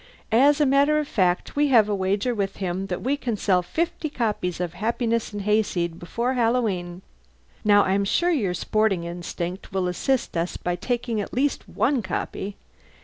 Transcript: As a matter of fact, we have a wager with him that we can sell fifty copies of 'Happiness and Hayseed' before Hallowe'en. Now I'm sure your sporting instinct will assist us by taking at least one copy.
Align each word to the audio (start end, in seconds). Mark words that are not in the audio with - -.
As 0.31 0.59
a 0.59 0.65
matter 0.65 0.97
of 0.97 1.07
fact, 1.07 1.55
we 1.55 1.67
have 1.67 1.87
a 1.87 1.93
wager 1.93 2.33
with 2.33 2.55
him 2.57 2.87
that 2.87 3.03
we 3.03 3.15
can 3.15 3.37
sell 3.37 3.61
fifty 3.61 4.09
copies 4.09 4.59
of 4.59 4.73
'Happiness 4.73 5.31
and 5.31 5.43
Hayseed' 5.43 5.99
before 5.99 6.33
Hallowe'en. 6.33 7.03
Now 7.63 7.83
I'm 7.83 8.03
sure 8.03 8.31
your 8.31 8.55
sporting 8.55 9.03
instinct 9.03 9.71
will 9.71 9.87
assist 9.87 10.35
us 10.35 10.57
by 10.57 10.75
taking 10.75 11.21
at 11.21 11.35
least 11.35 11.69
one 11.69 12.01
copy. 12.01 12.55